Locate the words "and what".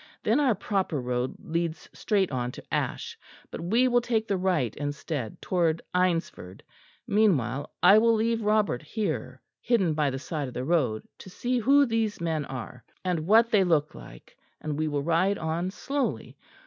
13.05-13.51